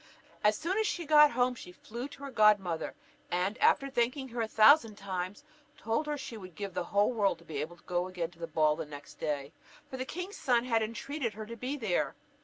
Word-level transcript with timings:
As 0.43 0.57
soon 0.57 0.79
as 0.79 0.87
she 0.87 1.05
got 1.05 1.29
home 1.29 1.53
she 1.53 1.71
flew 1.71 2.07
to 2.07 2.23
her 2.23 2.31
godmother, 2.31 2.95
and, 3.29 3.55
after 3.59 3.87
thanking 3.87 4.29
her 4.29 4.41
a 4.41 4.47
thousand 4.47 4.95
times, 4.95 5.43
told 5.77 6.07
her 6.07 6.17
she 6.17 6.37
would 6.37 6.55
give 6.55 6.73
the 6.73 6.81
world 6.81 7.37
to 7.37 7.45
be 7.45 7.61
able 7.61 7.77
to 7.77 7.83
go 7.83 8.07
again 8.07 8.31
to 8.31 8.39
the 8.39 8.47
ball 8.47 8.75
the 8.75 8.83
next 8.87 9.19
day, 9.19 9.53
for 9.91 9.97
the 9.97 10.03
king's 10.05 10.37
son 10.37 10.63
had 10.63 10.81
entreated 10.81 11.35
her 11.35 11.45
to 11.45 11.55
be 11.55 11.77
there. 11.77 12.15